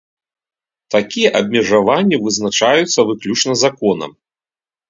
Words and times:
Такія 0.95 1.27
абмежаванні 1.41 2.21
вызначаюцца 2.25 2.99
выключна 3.11 3.53
законам. 3.67 4.11